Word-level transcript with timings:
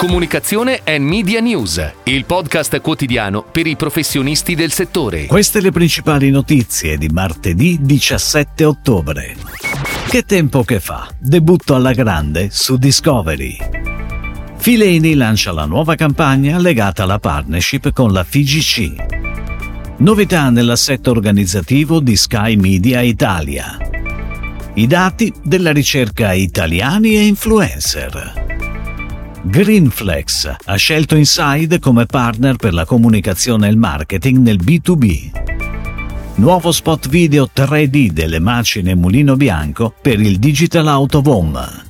Comunicazione 0.00 0.80
e 0.82 0.98
Media 0.98 1.40
News, 1.40 1.92
il 2.04 2.24
podcast 2.24 2.80
quotidiano 2.80 3.42
per 3.44 3.66
i 3.66 3.76
professionisti 3.76 4.54
del 4.54 4.72
settore. 4.72 5.26
Queste 5.26 5.60
le 5.60 5.72
principali 5.72 6.30
notizie 6.30 6.96
di 6.96 7.08
martedì 7.08 7.76
17 7.82 8.64
ottobre. 8.64 9.36
Che 10.08 10.22
tempo 10.22 10.62
che 10.62 10.80
fa? 10.80 11.06
Debutto 11.18 11.74
alla 11.74 11.92
grande 11.92 12.48
su 12.50 12.78
Discovery. 12.78 13.58
Fileni 14.56 15.12
lancia 15.12 15.52
la 15.52 15.66
nuova 15.66 15.96
campagna 15.96 16.56
legata 16.56 17.02
alla 17.02 17.18
partnership 17.18 17.92
con 17.92 18.10
la 18.10 18.24
FIGC. 18.24 19.98
Novità 19.98 20.48
nell'assetto 20.48 21.10
organizzativo 21.10 22.00
di 22.00 22.16
Sky 22.16 22.56
Media 22.56 23.02
Italia. 23.02 23.76
I 24.72 24.86
dati 24.86 25.30
della 25.44 25.72
ricerca 25.72 26.32
italiani 26.32 27.16
e 27.16 27.26
influencer. 27.26 28.39
Greenflex 29.42 30.54
ha 30.66 30.76
scelto 30.76 31.16
Inside 31.16 31.78
come 31.78 32.04
partner 32.04 32.56
per 32.56 32.74
la 32.74 32.84
comunicazione 32.84 33.66
e 33.66 33.70
il 33.70 33.78
marketing 33.78 34.36
nel 34.36 34.58
B2B. 34.62 35.30
Nuovo 36.34 36.70
spot 36.72 37.08
video 37.08 37.48
3D 37.54 38.08
delle 38.08 38.38
macine 38.38 38.94
Mulino 38.94 39.36
Bianco 39.36 39.94
per 40.00 40.20
il 40.20 40.38
Digital 40.38 40.86
Out 40.86 41.14
of 41.14 41.26
Home. 41.26 41.89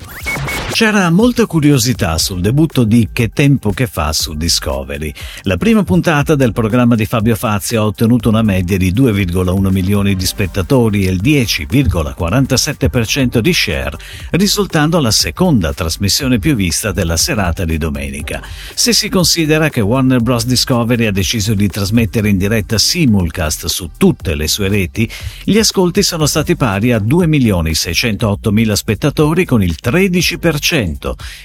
C'era 0.72 1.10
molta 1.10 1.46
curiosità 1.46 2.16
sul 2.16 2.40
debutto 2.40 2.84
di 2.84 3.08
Che 3.12 3.28
tempo 3.28 3.72
che 3.72 3.86
fa 3.86 4.14
su 4.14 4.32
Discovery. 4.34 5.12
La 5.42 5.58
prima 5.58 5.82
puntata 5.82 6.34
del 6.36 6.52
programma 6.52 6.94
di 6.94 7.04
Fabio 7.04 7.34
Fazio 7.34 7.82
ha 7.82 7.84
ottenuto 7.84 8.30
una 8.30 8.42
media 8.42 8.78
di 8.78 8.90
2,1 8.92 9.70
milioni 9.70 10.14
di 10.14 10.24
spettatori 10.24 11.06
e 11.06 11.10
il 11.10 11.20
10,47% 11.20 13.40
di 13.40 13.52
share, 13.52 13.98
risultando 14.30 15.00
la 15.00 15.10
seconda 15.10 15.74
trasmissione 15.74 16.38
più 16.38 16.54
vista 16.54 16.92
della 16.92 17.18
serata 17.18 17.66
di 17.66 17.76
domenica. 17.76 18.40
Se 18.72 18.94
si 18.94 19.10
considera 19.10 19.68
che 19.68 19.82
Warner 19.82 20.20
Bros. 20.20 20.46
Discovery 20.46 21.04
ha 21.06 21.12
deciso 21.12 21.52
di 21.52 21.68
trasmettere 21.68 22.30
in 22.30 22.38
diretta 22.38 22.78
simulcast 22.78 23.66
su 23.66 23.90
tutte 23.98 24.34
le 24.34 24.48
sue 24.48 24.68
reti, 24.68 25.06
gli 25.44 25.58
ascolti 25.58 26.02
sono 26.02 26.24
stati 26.26 26.56
pari 26.56 26.92
a 26.92 26.98
2.608.000 26.98 28.72
spettatori 28.72 29.44
con 29.44 29.62
il 29.62 29.76
13% 29.82 30.58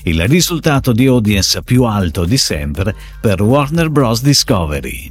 il 0.04 0.28
risultato 0.28 0.92
di 0.92 1.08
audience 1.08 1.64
più 1.64 1.84
alto 1.84 2.26
di 2.26 2.38
sempre 2.38 2.94
per 3.20 3.42
Warner 3.42 3.90
Bros. 3.90 4.22
Discovery. 4.22 5.10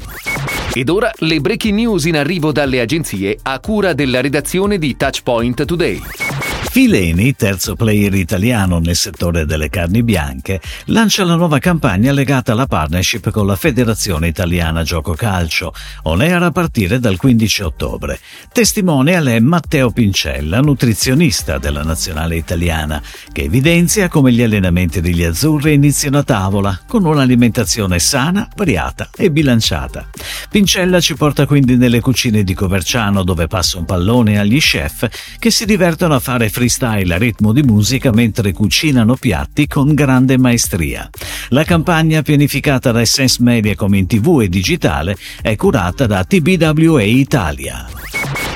Ed 0.72 0.88
ora 0.88 1.10
le 1.18 1.40
breaking 1.40 1.74
news 1.74 2.04
in 2.04 2.16
arrivo 2.16 2.52
dalle 2.52 2.80
agenzie 2.80 3.38
a 3.42 3.58
cura 3.60 3.92
della 3.92 4.20
redazione 4.20 4.78
di 4.78 4.96
Touchpoint 4.96 5.64
Today. 5.64 6.53
Fileni, 6.74 7.36
terzo 7.36 7.76
player 7.76 8.12
italiano 8.14 8.80
nel 8.80 8.96
settore 8.96 9.46
delle 9.46 9.68
carni 9.68 10.02
bianche, 10.02 10.60
lancia 10.86 11.22
la 11.22 11.36
nuova 11.36 11.60
campagna 11.60 12.10
legata 12.10 12.50
alla 12.50 12.66
partnership 12.66 13.30
con 13.30 13.46
la 13.46 13.54
Federazione 13.54 14.26
Italiana 14.26 14.82
Gioco 14.82 15.12
Calcio, 15.14 15.72
on 16.02 16.20
a 16.20 16.50
partire 16.50 16.98
dal 16.98 17.16
15 17.16 17.62
ottobre. 17.62 18.18
Testimonial 18.52 19.24
è 19.26 19.38
Matteo 19.38 19.92
Pincella, 19.92 20.58
nutrizionista 20.58 21.58
della 21.58 21.84
nazionale 21.84 22.34
italiana, 22.34 23.00
che 23.30 23.42
evidenzia 23.42 24.08
come 24.08 24.32
gli 24.32 24.42
allenamenti 24.42 25.00
degli 25.00 25.22
azzurri 25.22 25.74
iniziano 25.74 26.18
a 26.18 26.24
tavola, 26.24 26.80
con 26.88 27.04
un'alimentazione 27.04 28.00
sana, 28.00 28.48
variata 28.56 29.10
e 29.16 29.30
bilanciata. 29.30 30.08
Pincella 30.50 30.98
ci 30.98 31.14
porta 31.14 31.46
quindi 31.46 31.76
nelle 31.76 32.00
cucine 32.00 32.42
di 32.42 32.52
Coverciano 32.52 33.22
dove 33.22 33.46
passa 33.46 33.78
un 33.78 33.84
pallone 33.84 34.40
agli 34.40 34.58
chef 34.58 35.08
che 35.38 35.52
si 35.52 35.66
divertono 35.66 36.14
a 36.14 36.18
fare 36.18 36.48
fritture 36.48 36.62
freestyle 36.64 37.14
a 37.14 37.18
ritmo 37.18 37.52
di 37.52 37.62
musica 37.62 38.10
mentre 38.10 38.52
cucinano 38.52 39.16
piatti 39.16 39.66
con 39.66 39.92
grande 39.92 40.38
maestria. 40.38 41.08
La 41.48 41.64
campagna 41.64 42.22
pianificata 42.22 42.90
da 42.90 43.00
Essence 43.00 43.42
Media 43.42 43.74
come 43.74 43.98
in 43.98 44.06
tv 44.06 44.40
e 44.40 44.48
digitale 44.48 45.16
è 45.42 45.56
curata 45.56 46.06
da 46.06 46.24
TBWA 46.24 47.02
Italia. 47.02 48.03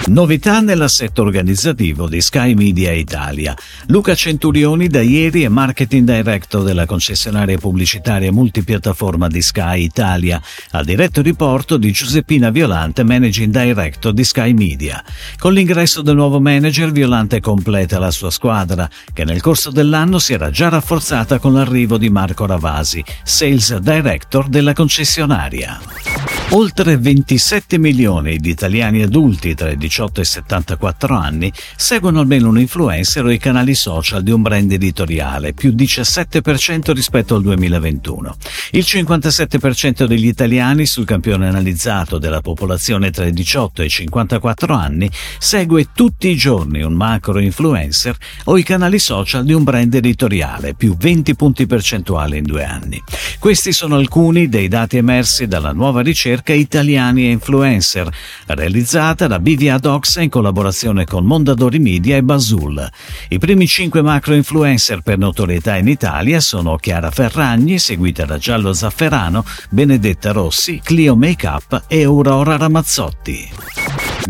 Novità 0.08 0.60
nell'assetto 0.60 1.20
organizzativo 1.20 2.08
di 2.08 2.22
Sky 2.22 2.54
Media 2.54 2.92
Italia. 2.92 3.54
Luca 3.88 4.14
Centurioni 4.14 4.88
da 4.88 5.02
ieri 5.02 5.42
è 5.42 5.48
Marketing 5.48 6.10
Director 6.10 6.62
della 6.62 6.86
concessionaria 6.86 7.58
pubblicitaria 7.58 8.32
multipiattaforma 8.32 9.28
di 9.28 9.42
Sky 9.42 9.82
Italia, 9.82 10.40
a 10.70 10.82
diretto 10.82 11.20
riporto 11.20 11.76
di 11.76 11.92
Giuseppina 11.92 12.48
Violante, 12.50 13.04
Managing 13.04 13.52
Director 13.52 14.12
di 14.14 14.24
Sky 14.24 14.54
Media. 14.54 15.04
Con 15.36 15.52
l'ingresso 15.52 16.00
del 16.00 16.16
nuovo 16.16 16.40
manager, 16.40 16.90
Violante 16.90 17.40
completa 17.40 17.98
la 17.98 18.10
sua 18.10 18.30
squadra, 18.30 18.88
che 19.12 19.24
nel 19.24 19.42
corso 19.42 19.70
dell'anno 19.70 20.18
si 20.18 20.32
era 20.32 20.50
già 20.50 20.70
rafforzata 20.70 21.38
con 21.38 21.52
l'arrivo 21.52 21.98
di 21.98 22.08
Marco 22.08 22.46
Ravasi, 22.46 23.04
Sales 23.22 23.76
Director 23.76 24.48
della 24.48 24.72
concessionaria. 24.72 26.37
Oltre 26.52 26.96
27 26.96 27.76
milioni 27.76 28.38
di 28.38 28.48
italiani 28.48 29.02
adulti 29.02 29.54
tra 29.54 29.70
i 29.70 29.76
18 29.76 30.20
e 30.20 30.22
i 30.22 30.26
74 30.26 31.14
anni 31.14 31.52
seguono 31.76 32.20
almeno 32.20 32.48
un 32.48 32.58
influencer 32.58 33.26
o 33.26 33.30
i 33.30 33.36
canali 33.36 33.74
social 33.74 34.22
di 34.22 34.30
un 34.30 34.40
brand 34.40 34.72
editoriale, 34.72 35.52
più 35.52 35.74
17% 35.74 36.92
rispetto 36.92 37.34
al 37.34 37.42
2021. 37.42 38.34
Il 38.70 38.84
57% 38.88 40.06
degli 40.06 40.26
italiani 40.26 40.86
sul 40.86 41.04
campione 41.04 41.48
analizzato 41.48 42.16
della 42.16 42.40
popolazione 42.40 43.10
tra 43.10 43.26
i 43.26 43.32
18 43.32 43.82
e 43.82 43.84
i 43.84 43.90
54 43.90 44.74
anni 44.74 45.10
segue 45.38 45.88
tutti 45.94 46.28
i 46.28 46.36
giorni 46.36 46.80
un 46.80 46.94
macro 46.94 47.40
influencer 47.40 48.16
o 48.44 48.56
i 48.56 48.62
canali 48.62 48.98
social 48.98 49.44
di 49.44 49.52
un 49.52 49.64
brand 49.64 49.92
editoriale, 49.92 50.72
più 50.72 50.96
20 50.96 51.36
punti 51.36 51.66
percentuali 51.66 52.38
in 52.38 52.44
due 52.44 52.64
anni. 52.64 53.02
Questi 53.38 53.70
sono 53.72 53.96
alcuni 53.96 54.48
dei 54.48 54.68
dati 54.68 54.96
emersi 54.96 55.46
dalla 55.46 55.72
nuova 55.72 56.00
ricerca 56.00 56.36
ricerca 56.38 56.52
Italiani 56.52 57.24
e 57.24 57.30
Influencer, 57.30 58.08
realizzata 58.46 59.26
da 59.26 59.38
BVA 59.38 59.78
Docs 59.78 60.16
in 60.16 60.28
collaborazione 60.28 61.04
con 61.04 61.24
Mondadori 61.24 61.78
Media 61.78 62.16
e 62.16 62.22
Basul. 62.22 62.88
I 63.28 63.38
primi 63.38 63.66
cinque 63.66 64.02
macro 64.02 64.34
influencer 64.34 65.00
per 65.00 65.18
notorietà 65.18 65.76
in 65.76 65.88
Italia 65.88 66.40
sono 66.40 66.76
Chiara 66.76 67.10
Ferragni, 67.10 67.78
seguita 67.78 68.24
da 68.24 68.38
Giallo 68.38 68.72
Zafferano, 68.72 69.44
Benedetta 69.70 70.32
Rossi, 70.32 70.80
Clio 70.82 71.16
Makeup 71.16 71.84
e 71.88 72.04
Aurora 72.04 72.56
Ramazzotti. 72.56 73.77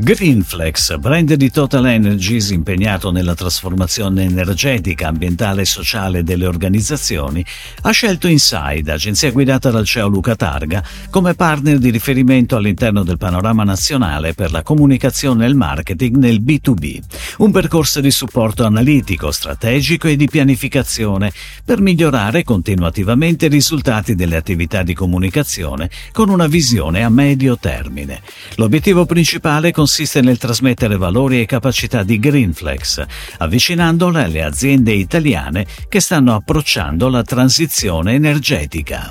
Greenflex, 0.01 0.97
brand 0.99 1.35
di 1.35 1.51
Total 1.51 1.85
Energies 1.85 2.51
impegnato 2.51 3.11
nella 3.11 3.35
trasformazione 3.35 4.23
energetica, 4.23 5.09
ambientale 5.09 5.63
e 5.63 5.65
sociale 5.65 6.23
delle 6.23 6.47
organizzazioni, 6.47 7.45
ha 7.83 7.91
scelto 7.91 8.29
Inside, 8.29 8.93
agenzia 8.93 9.33
guidata 9.33 9.73
dal 9.73 9.85
CEO 9.85 10.07
Luca 10.07 10.37
Targa, 10.37 10.85
come 11.11 11.35
partner 11.35 11.79
di 11.79 11.91
riferimento 11.91 12.55
all'interno 12.55 13.03
del 13.03 13.19
panorama 13.19 13.65
nazionale 13.65 14.35
per 14.35 14.53
la 14.53 14.63
comunicazione 14.63 15.45
e 15.45 15.49
il 15.49 15.57
marketing 15.57 16.15
nel 16.15 16.41
B2B, 16.43 17.01
un 17.39 17.51
percorso 17.51 18.01
di 18.01 18.13
supporto 18.13 18.65
analitico, 18.65 19.33
strategico 19.33 20.07
e 20.07 20.15
di 20.15 20.29
pianificazione 20.29 21.33
per 21.65 21.81
migliorare 21.81 22.45
continuativamente 22.45 23.47
i 23.47 23.51
risultati 23.51 24.15
delle 24.15 24.37
attività 24.37 24.85
di 24.85 24.95
comunicazione 24.95 25.91
con 26.13 26.29
una 26.29 26.47
visione 26.47 27.03
a 27.03 27.09
medio 27.09 27.59
termine. 27.59 28.23
L'obiettivo 28.55 29.05
principale 29.05 29.73
consiste 29.73 29.87
consiste 29.89 30.21
nel 30.21 30.37
trasmettere 30.37 30.99
valori 30.99 31.41
e 31.41 31.47
capacità 31.47 32.03
di 32.03 32.19
Greenflex, 32.19 33.07
avvicinandola 33.39 34.25
alle 34.25 34.43
aziende 34.43 34.93
italiane 34.93 35.65
che 35.89 36.01
stanno 36.01 36.35
approcciando 36.35 37.09
la 37.09 37.23
transizione 37.23 38.13
energetica. 38.13 39.11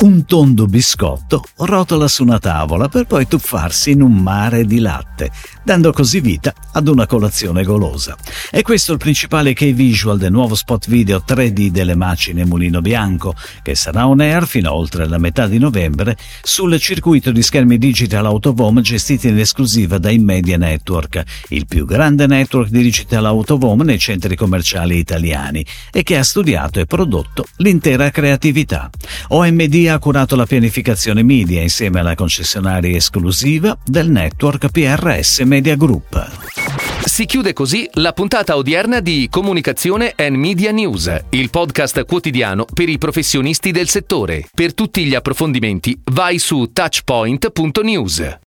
Un 0.00 0.26
tondo 0.26 0.66
biscotto 0.66 1.44
rotola 1.58 2.08
su 2.08 2.24
una 2.24 2.38
tavola 2.38 2.88
per 2.88 3.06
poi 3.06 3.26
tuffarsi 3.26 3.92
in 3.92 4.02
un 4.02 4.16
mare 4.16 4.66
di 4.66 4.80
latte, 4.80 5.30
dando 5.62 5.92
così 5.92 6.20
vita 6.20 6.52
ad 6.72 6.88
una 6.88 7.06
colazione 7.06 7.62
golosa. 7.62 8.14
E 8.50 8.60
questo 8.60 8.90
è 8.90 8.94
il 8.94 9.00
principale 9.00 9.54
key 9.54 9.72
visual 9.72 10.18
del 10.18 10.32
nuovo 10.32 10.56
spot 10.56 10.88
video 10.88 11.22
3D 11.26 11.68
delle 11.68 11.94
macine 11.94 12.44
Mulino 12.44 12.82
Bianco, 12.82 13.34
che 13.62 13.74
sarà 13.74 14.06
on 14.06 14.20
air 14.20 14.46
fino 14.46 14.68
a 14.68 14.74
oltre 14.74 15.08
la 15.08 15.16
metà 15.16 15.46
di 15.46 15.58
novembre 15.58 16.16
sul 16.42 16.78
circuito 16.78 17.30
di 17.30 17.42
schermi 17.42 17.78
digital 17.78 18.26
home 18.26 18.80
gestiti 18.82 19.28
in 19.28 19.38
esclusiva 19.38 19.93
da 19.98 20.10
Immedia 20.10 20.56
Network, 20.56 21.22
il 21.48 21.66
più 21.66 21.84
grande 21.84 22.26
network 22.26 22.70
di 22.70 22.82
digital 22.82 23.24
out 23.26 23.50
nei 23.82 23.98
centri 23.98 24.36
commerciali 24.36 24.98
italiani 24.98 25.64
e 25.92 26.02
che 26.02 26.16
ha 26.16 26.22
studiato 26.22 26.80
e 26.80 26.86
prodotto 26.86 27.46
l'intera 27.58 28.10
creatività. 28.10 28.90
OMD 29.28 29.86
ha 29.88 29.98
curato 29.98 30.36
la 30.36 30.46
pianificazione 30.46 31.22
media 31.22 31.60
insieme 31.60 32.00
alla 32.00 32.14
concessionaria 32.14 32.96
esclusiva 32.96 33.76
del 33.84 34.10
network 34.10 34.68
PRS 34.70 35.40
Media 35.40 35.76
Group. 35.76 36.62
Si 37.04 37.26
chiude 37.26 37.52
così 37.52 37.88
la 37.92 38.12
puntata 38.12 38.56
odierna 38.56 39.00
di 39.00 39.28
Comunicazione 39.30 40.14
and 40.16 40.36
Media 40.36 40.72
News, 40.72 41.14
il 41.30 41.50
podcast 41.50 42.04
quotidiano 42.06 42.64
per 42.64 42.88
i 42.88 42.98
professionisti 42.98 43.70
del 43.70 43.88
settore. 43.88 44.48
Per 44.52 44.74
tutti 44.74 45.04
gli 45.04 45.14
approfondimenti 45.14 45.96
vai 46.10 46.38
su 46.38 46.70
touchpoint.news. 46.72 48.38